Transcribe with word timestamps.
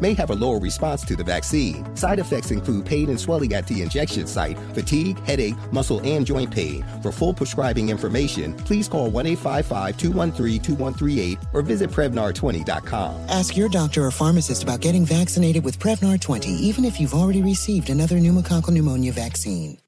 may 0.00 0.14
have 0.14 0.30
a 0.30 0.34
lower 0.34 0.58
response 0.58 1.04
to 1.04 1.16
the 1.16 1.24
vaccine. 1.24 1.94
Side 1.96 2.18
effects 2.18 2.50
include 2.50 2.86
pain 2.86 3.08
and 3.08 3.20
swelling 3.20 3.54
at 3.54 3.66
the 3.66 3.82
injection 3.82 4.26
site, 4.26 4.58
fatigue, 4.74 5.18
headache, 5.24 5.56
muscle, 5.72 6.00
and 6.04 6.26
joint 6.26 6.50
pain. 6.50 6.84
For 7.02 7.12
full 7.12 7.34
prescribing 7.34 7.88
information, 7.88 8.54
please 8.54 8.88
call 8.88 9.10
1 9.10 9.26
855 9.26 9.96
213 9.96 10.62
2138 10.62 11.38
or 11.52 11.62
visit 11.62 11.90
Prevnar20.com. 11.90 13.14
Ask 13.28 13.56
your 13.56 13.68
doctor 13.68 14.04
or 14.04 14.10
pharmacist 14.10 14.62
about 14.62 14.80
getting 14.80 15.04
vaccinated 15.04 15.64
with 15.64 15.78
Prevnar 15.78 16.20
20, 16.20 16.50
even 16.50 16.84
if 16.84 17.00
you've 17.00 17.14
already 17.14 17.42
received 17.42 17.90
another 17.90 18.16
pneumococcal 18.16 18.70
pneumonia 18.70 19.12
vaccine. 19.12 19.78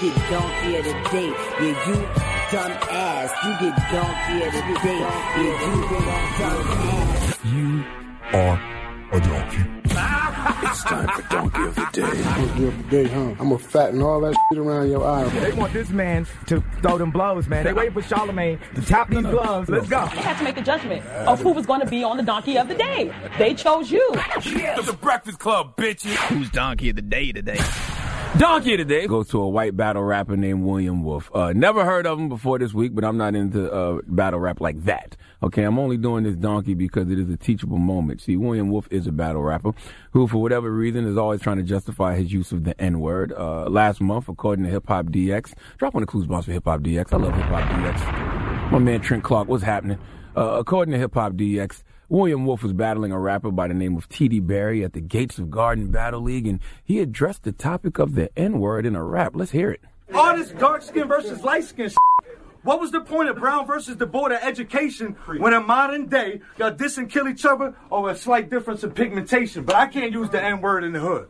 You 0.00 0.10
get 0.10 0.30
donkey 0.30 0.76
of 0.76 0.84
the 0.84 0.92
day. 1.10 1.28
Yeah, 1.60 1.86
you 1.86 1.94
dumb 2.50 2.72
ass. 2.90 3.30
You 3.44 3.68
get 3.68 3.76
donkey 3.92 4.46
of 4.46 4.52
the 4.52 4.80
day. 4.82 4.98
Yeah, 4.98 5.66
you 5.66 5.80
dumb 5.90 6.08
ass. 6.08 7.44
You 7.44 7.84
are 8.32 8.79
a 9.12 9.20
donkey. 9.20 9.64
It's 10.62 10.84
time 10.84 11.08
for 11.08 11.22
Donkey 11.28 11.62
of 11.64 11.74
the 11.74 11.88
Day. 11.92 12.22
Donkey 12.22 12.66
of 12.68 12.76
the 12.76 12.90
day, 12.90 13.08
huh? 13.08 13.20
I'm 13.20 13.36
gonna 13.36 13.58
fatten 13.58 14.02
all 14.02 14.20
that 14.20 14.34
shit 14.48 14.58
around 14.58 14.90
your 14.90 15.04
eye. 15.04 15.28
They 15.28 15.52
want 15.52 15.72
this 15.72 15.90
man 15.90 16.26
to 16.46 16.62
throw 16.80 16.96
them 16.96 17.10
blows, 17.10 17.48
man. 17.48 17.64
They 17.64 17.72
waiting 17.72 17.92
for 17.92 18.02
Charlamagne 18.02 18.58
to 18.74 18.82
tap 18.82 19.10
these 19.10 19.22
gloves. 19.22 19.68
Let's 19.68 19.88
go. 19.88 20.06
They 20.06 20.20
had 20.20 20.38
to 20.38 20.44
make 20.44 20.58
a 20.58 20.62
judgment 20.62 21.04
of 21.06 21.40
who 21.40 21.52
was 21.52 21.66
going 21.66 21.80
to 21.80 21.86
be 21.86 22.04
on 22.04 22.16
the 22.16 22.22
donkey 22.22 22.56
of 22.56 22.68
the 22.68 22.74
day. 22.74 23.12
They 23.38 23.54
chose 23.54 23.90
you. 23.90 24.06
It's 24.36 24.86
the 24.86 24.92
Breakfast 24.92 25.38
Club, 25.38 25.76
bitches. 25.76 26.14
Who's 26.28 26.50
donkey 26.50 26.90
of 26.90 26.96
the 26.96 27.02
day 27.02 27.32
today? 27.32 27.58
Donkey 28.38 28.76
today 28.76 29.08
goes 29.08 29.28
to 29.30 29.40
a 29.42 29.48
white 29.48 29.76
battle 29.76 30.04
rapper 30.04 30.36
named 30.36 30.62
William 30.62 31.02
Wolf. 31.02 31.30
Uh, 31.34 31.52
never 31.52 31.84
heard 31.84 32.06
of 32.06 32.16
him 32.18 32.28
before 32.28 32.60
this 32.60 32.72
week, 32.72 32.94
but 32.94 33.04
I'm 33.04 33.16
not 33.16 33.34
into 33.34 33.70
uh, 33.70 34.00
battle 34.06 34.38
rap 34.38 34.60
like 34.60 34.84
that. 34.84 35.16
Okay, 35.42 35.64
I'm 35.64 35.80
only 35.80 35.96
doing 35.96 36.22
this 36.22 36.36
donkey 36.36 36.74
because 36.74 37.10
it 37.10 37.18
is 37.18 37.28
a 37.28 37.36
teachable 37.36 37.78
moment. 37.78 38.20
See, 38.20 38.36
William 38.36 38.70
Wolf 38.70 38.86
is 38.90 39.08
a 39.08 39.12
battle 39.12 39.42
rapper 39.42 39.72
who, 40.12 40.28
for 40.28 40.38
whatever 40.40 40.70
reason, 40.70 41.06
is 41.06 41.16
always 41.16 41.40
trying 41.40 41.56
to 41.56 41.64
justify 41.64 42.14
his 42.14 42.32
use 42.32 42.52
of 42.52 42.62
the 42.62 42.80
N 42.80 43.00
word. 43.00 43.32
Uh, 43.32 43.68
last 43.68 44.00
month, 44.00 44.28
according 44.28 44.64
to 44.64 44.70
Hip 44.70 44.86
Hop 44.86 45.06
DX, 45.06 45.52
drop 45.78 45.96
on 45.96 46.02
the 46.02 46.06
clues 46.06 46.26
box 46.26 46.46
for 46.46 46.52
Hip 46.52 46.64
Hop 46.66 46.80
DX. 46.80 47.12
I 47.12 47.16
love 47.16 47.34
Hip 47.34 47.46
Hop 47.46 47.68
DX. 47.68 48.70
My 48.70 48.78
man 48.78 49.00
Trent 49.00 49.24
Clark, 49.24 49.48
what's 49.48 49.64
happening? 49.64 49.98
Uh, 50.36 50.52
according 50.52 50.92
to 50.92 50.98
Hip 50.98 51.14
Hop 51.14 51.32
DX, 51.32 51.82
William 52.10 52.44
Wolf 52.44 52.64
was 52.64 52.72
battling 52.72 53.12
a 53.12 53.20
rapper 53.20 53.52
by 53.52 53.68
the 53.68 53.74
name 53.74 53.96
of 53.96 54.08
T.D. 54.08 54.40
Barry 54.40 54.82
at 54.82 54.94
the 54.94 55.00
Gates 55.00 55.38
of 55.38 55.48
Garden 55.48 55.92
Battle 55.92 56.20
League, 56.20 56.44
and 56.44 56.58
he 56.84 56.98
addressed 56.98 57.44
the 57.44 57.52
topic 57.52 58.00
of 58.00 58.16
the 58.16 58.36
N 58.36 58.58
word 58.58 58.84
in 58.84 58.96
a 58.96 59.04
rap. 59.04 59.30
Let's 59.36 59.52
hear 59.52 59.70
it. 59.70 59.80
All 60.12 60.36
this 60.36 60.50
dark 60.50 60.82
skin 60.82 61.06
versus 61.06 61.44
light 61.44 61.62
skin. 61.62 61.92
What 62.64 62.80
was 62.80 62.90
the 62.90 63.00
point 63.00 63.28
of 63.28 63.36
Brown 63.36 63.64
versus 63.64 63.96
the 63.96 64.06
Board 64.06 64.32
of 64.32 64.40
Education 64.42 65.12
when 65.38 65.54
in 65.54 65.64
modern 65.64 66.08
day 66.08 66.40
y'all 66.58 66.72
diss 66.72 66.98
and 66.98 67.08
kill 67.08 67.28
each 67.28 67.44
other 67.44 67.76
over 67.92 68.10
a 68.10 68.16
slight 68.16 68.50
difference 68.50 68.82
in 68.82 68.90
pigmentation? 68.90 69.62
But 69.62 69.76
I 69.76 69.86
can't 69.86 70.10
use 70.10 70.30
the 70.30 70.42
N 70.42 70.60
word 70.60 70.82
in 70.82 70.92
the 70.92 70.98
hood. 70.98 71.28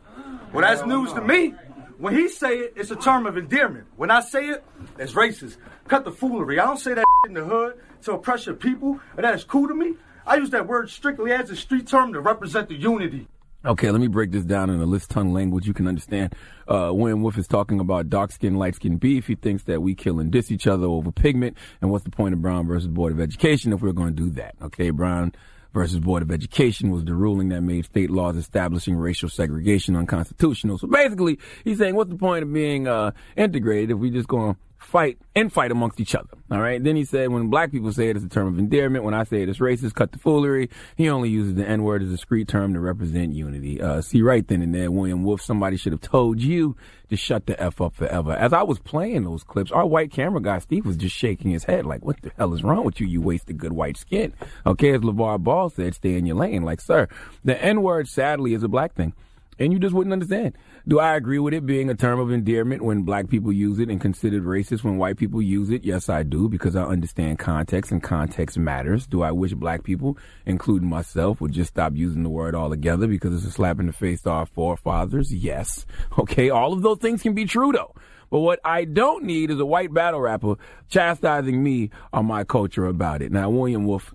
Well, 0.51 0.63
that's 0.63 0.83
news 0.83 1.13
to 1.13 1.21
me. 1.21 1.53
When 1.99 2.15
he 2.15 2.27
say 2.27 2.57
it, 2.57 2.73
it's 2.75 2.89
a 2.89 2.95
term 2.95 3.27
of 3.27 3.37
endearment. 3.37 3.85
When 3.97 4.09
I 4.09 4.21
say 4.21 4.47
it, 4.47 4.65
it's 4.97 5.13
racist. 5.13 5.57
Cut 5.87 6.05
the 6.05 6.11
foolery. 6.11 6.59
I 6.59 6.65
don't 6.65 6.79
say 6.79 6.95
that 6.95 7.05
in 7.27 7.35
the 7.35 7.43
hood 7.43 7.79
to 8.01 8.13
oppress 8.13 8.47
your 8.47 8.55
people, 8.55 8.99
and 9.15 9.23
that 9.23 9.35
is 9.35 9.43
cool 9.43 9.67
to 9.67 9.75
me. 9.75 9.93
I 10.25 10.35
use 10.35 10.49
that 10.51 10.67
word 10.67 10.89
strictly 10.89 11.31
as 11.31 11.49
a 11.49 11.55
street 11.55 11.87
term 11.87 12.13
to 12.13 12.19
represent 12.19 12.69
the 12.69 12.75
unity. 12.75 13.27
Okay, 13.63 13.91
let 13.91 14.01
me 14.01 14.07
break 14.07 14.31
this 14.31 14.43
down 14.43 14.71
in 14.71 14.81
a 14.81 14.85
list 14.85 15.11
tongue 15.11 15.33
language 15.33 15.67
you 15.67 15.73
can 15.73 15.87
understand. 15.87 16.33
Uh, 16.67 16.89
William 16.91 17.21
Wolf 17.21 17.37
is 17.37 17.47
talking 17.47 17.79
about 17.79 18.09
dark 18.09 18.31
skin, 18.31 18.55
light 18.55 18.73
skin 18.73 18.97
beef. 18.97 19.27
He 19.27 19.35
thinks 19.35 19.63
that 19.65 19.83
we 19.83 19.93
kill 19.93 20.19
and 20.19 20.31
diss 20.31 20.51
each 20.51 20.65
other 20.65 20.87
over 20.87 21.11
pigment. 21.11 21.57
And 21.79 21.91
what's 21.91 22.03
the 22.03 22.09
point 22.09 22.33
of 22.33 22.41
Brown 22.41 22.65
versus 22.65 22.87
Board 22.87 23.11
of 23.11 23.19
Education 23.19 23.71
if 23.71 23.81
we're 23.81 23.91
going 23.91 24.15
to 24.15 24.23
do 24.23 24.31
that? 24.31 24.55
Okay, 24.63 24.89
Brown 24.89 25.33
versus 25.73 25.99
Board 25.99 26.23
of 26.23 26.31
Education 26.31 26.89
was 26.89 27.05
the 27.05 27.13
ruling 27.13 27.49
that 27.49 27.61
made 27.61 27.85
state 27.85 28.09
laws 28.09 28.35
establishing 28.35 28.95
racial 28.95 29.29
segregation 29.29 29.95
unconstitutional. 29.95 30.79
So 30.79 30.87
basically, 30.87 31.37
he's 31.63 31.77
saying, 31.77 31.93
what's 31.93 32.09
the 32.09 32.17
point 32.17 32.41
of 32.41 32.51
being 32.51 32.87
uh, 32.87 33.11
integrated 33.37 33.91
if 33.91 33.97
we 33.97 34.09
just 34.09 34.27
going 34.27 34.55
to 34.55 34.59
fight 34.81 35.17
and 35.35 35.51
fight 35.51 35.71
amongst 35.71 35.99
each 35.99 36.15
other? 36.15 36.29
All 36.49 36.59
right. 36.59 36.83
Then 36.83 36.95
he 36.95 37.05
said, 37.05 37.29
when 37.29 37.49
black 37.49 37.71
people 37.71 37.91
say 37.93 38.09
it, 38.09 38.15
it's 38.15 38.25
a 38.25 38.29
term 38.29 38.47
of 38.47 38.59
endearment. 38.59 39.03
When 39.03 39.13
I 39.13 39.23
say 39.23 39.41
it, 39.41 39.49
it's 39.49 39.59
racist. 39.59 39.93
Cut 39.93 40.11
the 40.11 40.19
foolery. 40.19 40.69
He 40.97 41.09
only 41.09 41.29
uses 41.29 41.55
the 41.55 41.67
N 41.67 41.83
word 41.83 42.01
as 42.01 42.09
a 42.09 42.11
discreet 42.11 42.47
term 42.47 42.73
to 42.73 42.79
represent 42.79 43.33
unity. 43.33 43.81
Uh, 43.81 44.01
see, 44.01 44.21
right 44.21 44.45
then 44.47 44.61
and 44.61 44.73
there, 44.73 44.91
William 44.91 45.23
Wolf, 45.23 45.41
somebody 45.41 45.77
should 45.77 45.93
have 45.93 46.01
told 46.01 46.41
you 46.41 46.75
to 47.09 47.15
shut 47.15 47.45
the 47.45 47.61
f 47.61 47.79
up 47.81 47.93
forever. 47.93 48.31
As 48.31 48.53
I 48.53 48.63
was 48.63 48.79
playing 48.79 49.23
those 49.23 49.43
clips, 49.43 49.71
our 49.71 49.85
white 49.85 50.11
camera 50.11 50.41
guy 50.41 50.59
Steve 50.59 50.85
was 50.85 50.97
just 50.97 51.15
shaking 51.15 51.51
his 51.51 51.65
head 51.65 51.85
like, 51.85 52.05
"What 52.05 52.21
the 52.21 52.31
hell 52.37 52.53
is 52.53 52.63
wrong 52.63 52.85
with 52.85 52.99
you? 52.99 53.07
You 53.07 53.21
wasted 53.21 53.57
good 53.57 53.73
white 53.73 53.97
skin." 53.97 54.33
Okay, 54.65 54.93
as 54.93 55.01
LeVar 55.01 55.43
Ball 55.43 55.69
said, 55.69 55.93
"Stay 55.93 56.15
in 56.15 56.25
your 56.25 56.37
lane." 56.37 56.63
Like, 56.63 56.81
sir, 56.81 57.07
the 57.43 57.61
N 57.61 57.81
word 57.81 58.07
sadly 58.07 58.53
is 58.53 58.63
a 58.63 58.69
black 58.69 58.93
thing 58.93 59.13
and 59.59 59.71
you 59.71 59.79
just 59.79 59.93
wouldn't 59.93 60.13
understand. 60.13 60.57
Do 60.87 60.99
I 60.99 61.15
agree 61.15 61.39
with 61.39 61.53
it 61.53 61.65
being 61.65 61.89
a 61.89 61.95
term 61.95 62.19
of 62.19 62.31
endearment 62.31 62.81
when 62.81 63.03
black 63.03 63.29
people 63.29 63.51
use 63.51 63.79
it 63.79 63.89
and 63.89 64.01
considered 64.01 64.43
racist 64.43 64.83
when 64.83 64.97
white 64.97 65.17
people 65.17 65.41
use 65.41 65.69
it? 65.69 65.83
Yes, 65.83 66.09
I 66.09 66.23
do 66.23 66.49
because 66.49 66.75
I 66.75 66.83
understand 66.83 67.39
context 67.39 67.91
and 67.91 68.01
context 68.01 68.57
matters. 68.57 69.05
Do 69.05 69.21
I 69.21 69.31
wish 69.31 69.53
black 69.53 69.83
people, 69.83 70.17
including 70.45 70.89
myself, 70.89 71.41
would 71.41 71.51
just 71.51 71.71
stop 71.71 71.95
using 71.95 72.23
the 72.23 72.29
word 72.29 72.55
altogether 72.55 73.07
because 73.07 73.35
it's 73.35 73.45
a 73.45 73.51
slap 73.51 73.79
in 73.79 73.87
the 73.87 73.93
face 73.93 74.21
to 74.23 74.31
our 74.31 74.45
forefathers? 74.45 75.33
Yes. 75.33 75.85
Okay, 76.21 76.49
all 76.49 76.73
of 76.73 76.81
those 76.81 76.99
things 76.99 77.21
can 77.21 77.33
be 77.33 77.45
true 77.45 77.71
though. 77.71 77.95
But 78.29 78.39
what 78.39 78.59
I 78.63 78.85
don't 78.85 79.23
need 79.23 79.49
is 79.49 79.59
a 79.59 79.65
white 79.65 79.93
battle 79.93 80.21
rapper 80.21 80.55
chastising 80.89 81.61
me 81.61 81.89
on 82.13 82.25
my 82.25 82.43
culture 82.43 82.85
about 82.85 83.21
it. 83.21 83.31
Now, 83.31 83.49
William 83.49 83.85
Wolf 83.85 84.13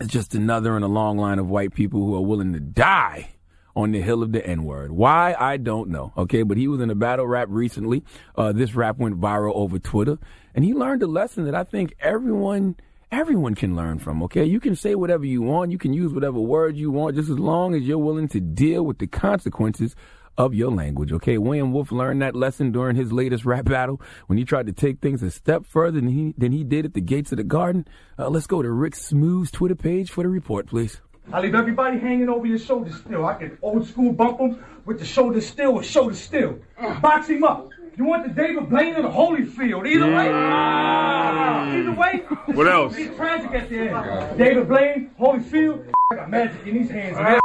is 0.00 0.08
just 0.08 0.34
another 0.34 0.76
in 0.76 0.82
a 0.82 0.88
long 0.88 1.18
line 1.18 1.38
of 1.38 1.48
white 1.48 1.74
people 1.74 2.00
who 2.00 2.14
are 2.16 2.20
willing 2.20 2.52
to 2.54 2.60
die 2.60 3.30
on 3.74 3.92
the 3.92 4.00
hill 4.00 4.22
of 4.22 4.32
the 4.32 4.44
N 4.46 4.64
word. 4.64 4.92
Why? 4.92 5.34
I 5.38 5.56
don't 5.56 5.88
know. 5.90 6.12
Okay. 6.16 6.42
But 6.42 6.56
he 6.56 6.68
was 6.68 6.80
in 6.80 6.90
a 6.90 6.94
battle 6.94 7.26
rap 7.26 7.48
recently. 7.50 8.04
Uh, 8.36 8.52
this 8.52 8.74
rap 8.74 8.98
went 8.98 9.20
viral 9.20 9.54
over 9.54 9.78
Twitter 9.78 10.18
and 10.54 10.64
he 10.64 10.74
learned 10.74 11.02
a 11.02 11.06
lesson 11.06 11.44
that 11.44 11.54
I 11.54 11.64
think 11.64 11.94
everyone, 12.00 12.76
everyone 13.10 13.54
can 13.54 13.74
learn 13.74 13.98
from. 13.98 14.22
Okay. 14.24 14.44
You 14.44 14.60
can 14.60 14.76
say 14.76 14.94
whatever 14.94 15.24
you 15.24 15.42
want. 15.42 15.72
You 15.72 15.78
can 15.78 15.92
use 15.92 16.12
whatever 16.12 16.40
words 16.40 16.78
you 16.78 16.90
want 16.90 17.16
just 17.16 17.30
as 17.30 17.38
long 17.38 17.74
as 17.74 17.82
you're 17.82 17.98
willing 17.98 18.28
to 18.28 18.40
deal 18.40 18.84
with 18.84 18.98
the 18.98 19.06
consequences 19.06 19.96
of 20.38 20.54
your 20.54 20.70
language. 20.70 21.12
Okay, 21.12 21.38
William 21.38 21.72
Wolf 21.72 21.92
learned 21.92 22.22
that 22.22 22.34
lesson 22.34 22.72
during 22.72 22.96
his 22.96 23.12
latest 23.12 23.44
rap 23.44 23.66
battle 23.66 24.00
when 24.26 24.38
he 24.38 24.44
tried 24.44 24.66
to 24.66 24.72
take 24.72 25.00
things 25.00 25.22
a 25.22 25.30
step 25.30 25.66
further 25.66 26.00
than 26.00 26.08
he 26.08 26.34
than 26.38 26.52
he 26.52 26.64
did 26.64 26.84
at 26.84 26.94
the 26.94 27.00
gates 27.00 27.32
of 27.32 27.38
the 27.38 27.44
garden. 27.44 27.86
Uh, 28.18 28.28
let's 28.28 28.46
go 28.46 28.62
to 28.62 28.70
Rick 28.70 28.94
Smooth's 28.94 29.50
Twitter 29.50 29.74
page 29.74 30.10
for 30.10 30.22
the 30.22 30.30
report, 30.30 30.66
please. 30.66 31.00
I 31.30 31.40
leave 31.40 31.54
everybody 31.54 31.98
hanging 31.98 32.28
over 32.28 32.46
your 32.46 32.58
shoulders 32.58 32.96
still. 32.96 33.26
I 33.26 33.34
can 33.34 33.58
old 33.62 33.86
school 33.86 34.12
bump 34.12 34.38
them 34.38 34.64
with 34.84 34.98
the 34.98 35.04
shoulder 35.04 35.40
still 35.40 35.72
or 35.72 35.82
shoulder 35.82 36.14
still. 36.14 36.58
Box 37.00 37.28
him 37.28 37.44
up. 37.44 37.70
You 37.96 38.04
want 38.04 38.26
the 38.26 38.30
David 38.30 38.70
Blaine 38.70 38.94
or 38.94 39.02
the 39.02 39.08
Holyfield? 39.08 39.86
Either 39.86 40.06
way. 40.06 40.28
Either 40.30 41.92
way. 41.92 42.18
What 42.54 42.66
else? 42.66 42.96
It's 42.96 43.14
tragic 43.16 43.52
at 43.52 43.68
the 43.68 43.78
end. 43.78 44.38
David 44.38 44.66
Blaine, 44.66 45.10
Holyfield. 45.20 45.92
I 46.10 46.16
got 46.16 46.30
magic 46.30 46.66
in 46.66 46.74
these 46.74 46.90
hands. 46.90 47.16
Oh, 47.18 47.22
Man. 47.22 47.40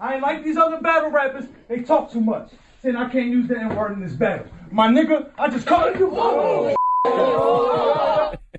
I 0.00 0.14
ain't 0.14 0.22
like 0.22 0.44
these 0.44 0.56
other 0.56 0.80
battle 0.80 1.10
rappers. 1.10 1.44
They 1.68 1.80
talk 1.80 2.12
too 2.12 2.20
much. 2.20 2.52
Saying 2.82 2.96
I 2.96 3.08
can't 3.08 3.28
use 3.28 3.48
the 3.48 3.58
N 3.58 3.74
word 3.74 3.92
in 3.92 4.00
this 4.00 4.12
battle. 4.12 4.46
My 4.70 4.86
nigga, 4.88 5.30
I 5.38 5.48
just 5.48 5.66
call 5.66 5.92
you. 5.92 6.10
Oh, 6.12 6.74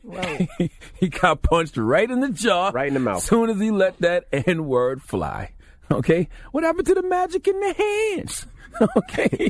he 1.00 1.10
got 1.10 1.42
punched 1.42 1.78
right 1.78 2.10
in 2.10 2.20
the 2.20 2.30
jaw. 2.30 2.72
Right 2.74 2.88
in 2.88 2.94
the 2.94 3.00
mouth. 3.00 3.18
As 3.18 3.24
soon 3.24 3.50
as 3.50 3.60
he 3.60 3.72
let 3.72 4.00
that 4.00 4.26
N 4.32 4.66
word 4.66 5.02
fly. 5.02 5.52
Okay? 5.92 6.30
What 6.52 6.64
happened 6.64 6.88
to 6.88 6.94
the 6.94 7.04
magic 7.04 7.48
in 7.48 7.60
the 7.60 7.74
hands? 7.74 8.46
Okay. 8.96 9.50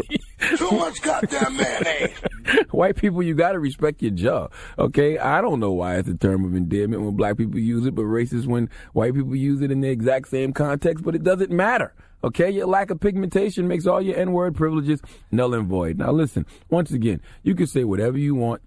Too 0.56 0.72
much 0.72 1.02
goddamn 1.02 1.58
mayonnaise. 1.58 2.18
White 2.72 2.96
people, 2.96 3.22
you 3.22 3.36
got 3.36 3.52
to 3.52 3.60
respect 3.60 4.02
your 4.02 4.12
jaw. 4.12 4.48
Okay. 4.80 5.18
I 5.18 5.42
don't 5.42 5.60
know 5.60 5.72
why 5.72 5.98
it's 5.98 6.08
a 6.08 6.16
term 6.16 6.46
of 6.46 6.56
endearment 6.56 7.04
when 7.04 7.16
black 7.16 7.38
people 7.38 7.60
use 7.60 7.86
it, 7.86 7.94
but 7.94 8.04
racist 8.04 8.48
when 8.48 8.70
white 8.94 9.14
people 9.14 9.36
use 9.36 9.62
it 9.62 9.72
in 9.72 9.82
the 9.82 9.90
exact 9.90 10.30
same 10.30 10.54
context, 10.54 11.04
but 11.04 11.16
it 11.16 11.24
doesn't 11.24 11.52
matter. 11.52 11.94
Okay. 12.24 12.50
Your 12.50 12.68
lack 12.68 12.90
of 12.90 13.00
pigmentation 13.02 13.68
makes 13.68 13.86
all 13.86 14.02
your 14.02 14.18
N 14.18 14.32
word 14.32 14.56
privileges 14.56 15.02
null 15.32 15.54
and 15.54 15.68
void. 15.68 15.98
Now, 15.98 16.12
listen, 16.12 16.46
once 16.70 16.92
again, 16.92 17.22
you 17.44 17.56
can 17.56 17.68
say 17.68 17.84
whatever 17.84 18.18
you 18.18 18.36
want 18.36 18.62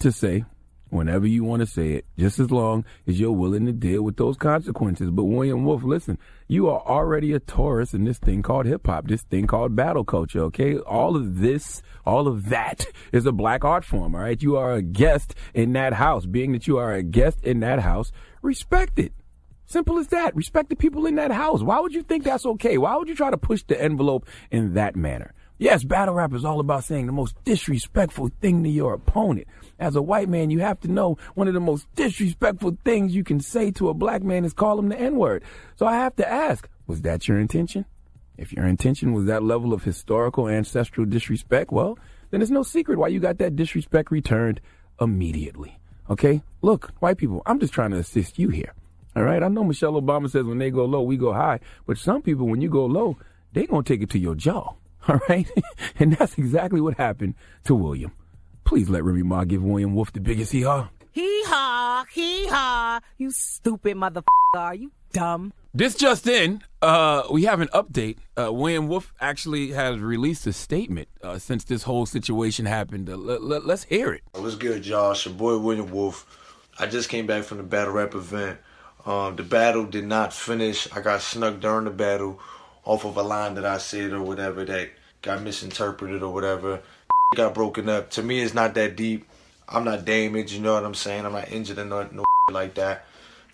to 0.00 0.12
say 0.12 0.44
whenever 0.94 1.26
you 1.26 1.44
want 1.44 1.60
to 1.60 1.66
say 1.66 1.92
it, 1.92 2.06
just 2.16 2.38
as 2.38 2.50
long 2.50 2.84
as 3.06 3.18
you're 3.18 3.32
willing 3.32 3.66
to 3.66 3.72
deal 3.72 4.02
with 4.02 4.16
those 4.16 4.36
consequences. 4.36 5.10
But 5.10 5.24
William 5.24 5.64
Wolf, 5.64 5.82
listen, 5.82 6.18
you 6.48 6.68
are 6.68 6.80
already 6.80 7.32
a 7.32 7.40
tourist 7.40 7.94
in 7.94 8.04
this 8.04 8.18
thing 8.18 8.42
called 8.42 8.66
hip 8.66 8.86
hop, 8.86 9.08
this 9.08 9.22
thing 9.22 9.46
called 9.46 9.74
battle 9.76 10.04
culture, 10.04 10.40
okay? 10.44 10.78
All 10.78 11.16
of 11.16 11.40
this, 11.40 11.82
all 12.06 12.28
of 12.28 12.48
that 12.48 12.86
is 13.12 13.26
a 13.26 13.32
black 13.32 13.64
art 13.64 13.84
form, 13.84 14.14
all 14.14 14.22
right? 14.22 14.40
You 14.40 14.56
are 14.56 14.72
a 14.72 14.82
guest 14.82 15.34
in 15.52 15.72
that 15.72 15.94
house. 15.94 16.26
Being 16.26 16.52
that 16.52 16.66
you 16.66 16.78
are 16.78 16.94
a 16.94 17.02
guest 17.02 17.38
in 17.42 17.60
that 17.60 17.80
house, 17.80 18.12
respect 18.40 18.98
it. 18.98 19.12
Simple 19.66 19.98
as 19.98 20.08
that. 20.08 20.36
Respect 20.36 20.68
the 20.68 20.76
people 20.76 21.06
in 21.06 21.16
that 21.16 21.32
house. 21.32 21.62
Why 21.62 21.80
would 21.80 21.94
you 21.94 22.02
think 22.02 22.24
that's 22.24 22.46
okay? 22.46 22.78
Why 22.78 22.96
would 22.96 23.08
you 23.08 23.14
try 23.14 23.30
to 23.30 23.38
push 23.38 23.62
the 23.62 23.80
envelope 23.80 24.26
in 24.50 24.74
that 24.74 24.94
manner? 24.94 25.34
Yes, 25.56 25.84
battle 25.84 26.14
rap 26.14 26.32
is 26.34 26.44
all 26.44 26.58
about 26.58 26.82
saying 26.82 27.06
the 27.06 27.12
most 27.12 27.36
disrespectful 27.44 28.30
thing 28.40 28.64
to 28.64 28.68
your 28.68 28.92
opponent. 28.94 29.46
As 29.78 29.94
a 29.94 30.02
white 30.02 30.28
man, 30.28 30.50
you 30.50 30.58
have 30.60 30.80
to 30.80 30.88
know 30.90 31.16
one 31.34 31.46
of 31.46 31.54
the 31.54 31.60
most 31.60 31.86
disrespectful 31.94 32.76
things 32.84 33.14
you 33.14 33.22
can 33.22 33.38
say 33.38 33.70
to 33.72 33.88
a 33.88 33.94
black 33.94 34.24
man 34.24 34.44
is 34.44 34.52
call 34.52 34.80
him 34.80 34.88
the 34.88 34.98
N 34.98 35.16
word. 35.16 35.44
So 35.76 35.86
I 35.86 35.94
have 35.94 36.16
to 36.16 36.28
ask, 36.28 36.68
was 36.88 37.02
that 37.02 37.28
your 37.28 37.38
intention? 37.38 37.84
If 38.36 38.52
your 38.52 38.66
intention 38.66 39.12
was 39.12 39.26
that 39.26 39.44
level 39.44 39.72
of 39.72 39.84
historical 39.84 40.48
ancestral 40.48 41.06
disrespect, 41.06 41.70
well, 41.70 41.98
then 42.30 42.42
it's 42.42 42.50
no 42.50 42.64
secret 42.64 42.98
why 42.98 43.08
you 43.08 43.20
got 43.20 43.38
that 43.38 43.54
disrespect 43.54 44.10
returned 44.10 44.60
immediately. 45.00 45.78
Okay? 46.10 46.42
Look, 46.62 46.90
white 46.98 47.16
people, 47.16 47.42
I'm 47.46 47.60
just 47.60 47.72
trying 47.72 47.92
to 47.92 47.98
assist 47.98 48.40
you 48.40 48.48
here. 48.48 48.74
All 49.14 49.22
right? 49.22 49.40
I 49.40 49.46
know 49.46 49.62
Michelle 49.62 49.92
Obama 49.92 50.28
says 50.28 50.44
when 50.44 50.58
they 50.58 50.72
go 50.72 50.84
low, 50.84 51.02
we 51.02 51.16
go 51.16 51.32
high. 51.32 51.60
But 51.86 51.96
some 51.96 52.22
people, 52.22 52.48
when 52.48 52.60
you 52.60 52.68
go 52.68 52.86
low, 52.86 53.16
they 53.52 53.66
going 53.66 53.84
to 53.84 53.92
take 53.92 54.02
it 54.02 54.10
to 54.10 54.18
your 54.18 54.34
jaw. 54.34 54.74
All 55.08 55.20
right? 55.28 55.50
and 55.98 56.16
that's 56.16 56.38
exactly 56.38 56.80
what 56.80 56.96
happened 56.96 57.34
to 57.64 57.74
William. 57.74 58.12
Please 58.64 58.88
let 58.88 59.04
Remy 59.04 59.22
Ma 59.22 59.44
give 59.44 59.62
William 59.62 59.94
Wolf 59.94 60.12
the 60.12 60.20
biggest 60.20 60.52
hee 60.52 60.62
haw. 60.62 60.88
Hee 61.12 61.42
haw, 61.46 62.04
hee 62.12 62.46
haw. 62.46 63.00
You 63.18 63.30
stupid 63.30 63.96
motherfucker. 63.96 64.24
Are 64.54 64.74
you 64.74 64.90
dumb? 65.12 65.52
This 65.74 65.94
just 65.94 66.26
in, 66.26 66.62
uh, 66.80 67.24
we 67.30 67.44
have 67.44 67.60
an 67.60 67.68
update. 67.68 68.18
Uh, 68.38 68.52
William 68.52 68.88
Wolf 68.88 69.12
actually 69.20 69.72
has 69.72 69.98
released 69.98 70.46
a 70.46 70.52
statement 70.52 71.08
uh, 71.22 71.38
since 71.38 71.64
this 71.64 71.82
whole 71.82 72.06
situation 72.06 72.64
happened. 72.64 73.10
Uh, 73.10 73.16
let, 73.16 73.42
let, 73.42 73.66
let's 73.66 73.84
hear 73.84 74.12
it. 74.12 74.22
What's 74.32 74.54
good, 74.54 74.82
Josh? 74.82 75.26
Your 75.26 75.34
boy 75.34 75.58
William 75.58 75.90
Wolf. 75.90 76.26
I 76.78 76.86
just 76.86 77.08
came 77.08 77.26
back 77.26 77.44
from 77.44 77.58
the 77.58 77.64
battle 77.64 77.92
rap 77.92 78.14
event. 78.14 78.58
Um, 79.04 79.36
the 79.36 79.42
battle 79.42 79.84
did 79.84 80.06
not 80.06 80.32
finish. 80.32 80.88
I 80.92 81.00
got 81.00 81.20
snuck 81.20 81.60
during 81.60 81.84
the 81.84 81.90
battle 81.90 82.40
off 82.84 83.04
of 83.04 83.16
a 83.16 83.22
line 83.22 83.54
that 83.54 83.64
I 83.64 83.78
said 83.78 84.12
or 84.12 84.22
whatever 84.22 84.64
that 84.64 84.90
got 85.22 85.42
misinterpreted 85.42 86.22
or 86.22 86.32
whatever. 86.32 86.80
Got 87.34 87.54
broken 87.54 87.88
up. 87.88 88.10
To 88.10 88.22
me, 88.22 88.38
it's 88.38 88.54
not 88.54 88.74
that 88.74 88.94
deep. 88.94 89.26
I'm 89.68 89.84
not 89.84 90.04
damaged. 90.04 90.52
You 90.52 90.60
know 90.60 90.74
what 90.74 90.84
I'm 90.84 90.94
saying? 90.94 91.26
I'm 91.26 91.32
not 91.32 91.50
injured 91.50 91.78
or 91.78 91.84
no, 91.84 92.08
no 92.12 92.24
like 92.52 92.74
that. 92.74 93.06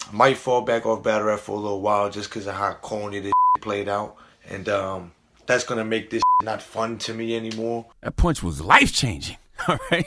I 0.06 0.12
might 0.14 0.36
fall 0.36 0.62
back 0.62 0.84
off 0.84 1.02
battle 1.02 1.28
rap 1.28 1.40
for 1.40 1.56
a 1.56 1.60
little 1.60 1.80
while 1.80 2.10
just 2.10 2.28
because 2.28 2.46
of 2.46 2.54
how 2.54 2.74
corny 2.74 3.20
this 3.20 3.32
played 3.60 3.88
out, 3.88 4.16
and 4.48 4.68
um, 4.68 5.12
that's 5.46 5.64
gonna 5.64 5.84
make 5.84 6.10
this 6.10 6.22
not 6.42 6.60
fun 6.60 6.98
to 6.98 7.14
me 7.14 7.36
anymore. 7.36 7.86
That 8.02 8.16
punch 8.16 8.42
was 8.42 8.60
life 8.60 8.92
changing. 8.92 9.36
All 9.68 9.78
right. 9.90 10.06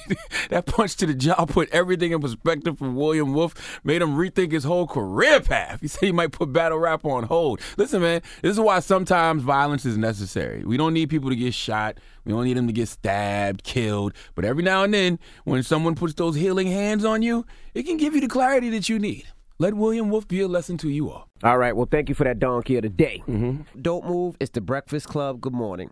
That 0.50 0.66
punch 0.66 0.96
to 0.98 1.06
the 1.06 1.14
jaw 1.14 1.46
put 1.46 1.70
everything 1.72 2.12
in 2.12 2.22
perspective 2.22 2.78
for 2.78 2.90
William 2.90 3.34
Wolf, 3.34 3.80
made 3.84 4.02
him 4.02 4.16
rethink 4.16 4.52
his 4.52 4.64
whole 4.64 4.88
career 4.88 5.40
path. 5.40 5.82
He 5.82 5.88
said 5.88 6.08
he 6.08 6.12
might 6.12 6.32
put 6.32 6.54
battle 6.54 6.80
rap 6.80 7.06
on 7.06 7.24
hold. 7.24 7.60
Listen, 7.78 8.02
man, 8.02 8.22
this 8.42 8.54
is 8.54 8.60
why 8.60 8.80
sometimes 8.80 9.44
violence 9.44 9.86
is 9.86 9.98
necessary. 9.98 10.64
We 10.64 10.78
don't 10.78 10.94
need 10.94 11.10
people 11.10 11.30
to 11.30 11.36
get 11.36 11.54
shot. 11.54 12.00
We 12.26 12.32
don't 12.32 12.46
need 12.46 12.58
them 12.58 12.68
to 12.68 12.74
get 12.74 12.88
stabbed, 12.88 13.64
killed. 13.64 14.14
But 14.36 14.46
every 14.46 14.64
now 14.64 14.84
and 14.84 14.94
then, 14.94 15.20
when 15.44 15.64
someone 15.64 15.96
puts 15.96 16.14
those 16.14 16.36
healing 16.36 16.68
hands 16.68 17.06
on 17.06 17.22
you, 17.22 17.46
it 17.74 17.84
can 17.84 17.98
give 17.98 18.16
you 18.16 18.22
the 18.22 18.28
clarity 18.28 18.70
that 18.70 18.90
you 18.90 19.00
need. 19.00 19.26
Let 19.60 19.76
William 19.76 20.10
Wolf 20.10 20.28
be 20.28 20.42
a 20.42 20.48
lesson 20.48 20.78
to 20.80 20.90
you 20.90 21.10
all. 21.12 21.30
All 21.44 21.58
right. 21.58 21.76
Well, 21.76 21.88
thank 21.90 22.10
you 22.10 22.16
for 22.16 22.24
that 22.24 22.40
donkey 22.40 22.76
of 22.78 22.84
the 22.84 22.90
day. 22.90 23.24
Mm-hmm. 23.28 23.80
Don't 23.82 24.06
move. 24.06 24.36
It's 24.40 24.52
the 24.52 24.62
Breakfast 24.62 25.08
Club. 25.08 25.42
Good 25.42 25.54
morning. 25.54 25.92